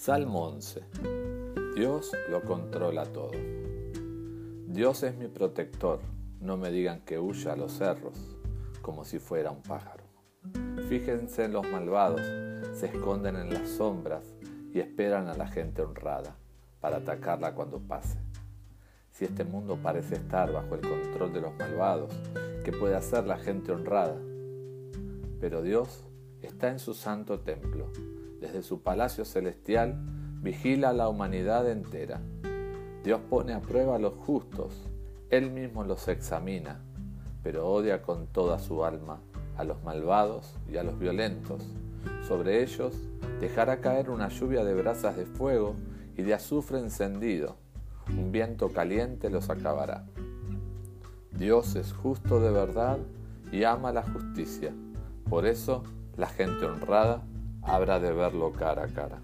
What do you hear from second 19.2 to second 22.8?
este mundo parece estar bajo el control de los malvados, ¿qué